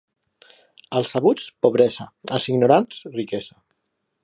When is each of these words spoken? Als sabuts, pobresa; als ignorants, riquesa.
Als 0.99 1.11
sabuts, 1.17 1.45
pobresa; 1.67 2.09
als 2.39 2.49
ignorants, 2.55 3.05
riquesa. 3.21 3.63